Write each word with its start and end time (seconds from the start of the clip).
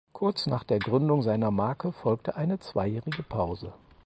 Kurz 0.13 0.47
nach 0.47 0.63
der 0.63 0.79
Gründung 0.79 1.21
seiner 1.21 1.51
Marke 1.51 1.91
folgte 1.91 2.35
eine 2.35 2.57
zweijährige 2.57 3.21
Pause. 3.21 3.71